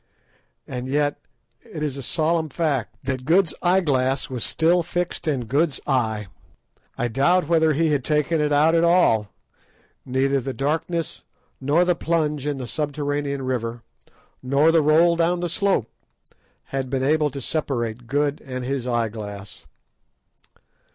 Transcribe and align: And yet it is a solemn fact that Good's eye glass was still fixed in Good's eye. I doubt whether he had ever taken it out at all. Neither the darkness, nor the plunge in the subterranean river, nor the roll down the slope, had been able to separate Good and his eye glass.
And 0.65 0.87
yet 0.87 1.19
it 1.63 1.83
is 1.83 1.95
a 1.95 2.01
solemn 2.01 2.49
fact 2.49 2.95
that 3.03 3.23
Good's 3.23 3.53
eye 3.61 3.81
glass 3.81 4.31
was 4.31 4.43
still 4.43 4.81
fixed 4.81 5.27
in 5.27 5.45
Good's 5.45 5.79
eye. 5.85 6.25
I 6.97 7.07
doubt 7.07 7.47
whether 7.47 7.73
he 7.73 7.91
had 7.91 7.99
ever 8.01 8.03
taken 8.03 8.41
it 8.41 8.51
out 8.51 8.73
at 8.73 8.83
all. 8.83 9.29
Neither 10.03 10.41
the 10.41 10.55
darkness, 10.55 11.23
nor 11.59 11.85
the 11.85 11.93
plunge 11.93 12.47
in 12.47 12.57
the 12.57 12.65
subterranean 12.65 13.43
river, 13.43 13.83
nor 14.41 14.71
the 14.71 14.81
roll 14.81 15.15
down 15.15 15.39
the 15.41 15.49
slope, 15.49 15.87
had 16.73 16.89
been 16.89 17.03
able 17.03 17.29
to 17.29 17.39
separate 17.39 18.07
Good 18.07 18.41
and 18.43 18.65
his 18.65 18.87
eye 18.87 19.09
glass. 19.09 19.67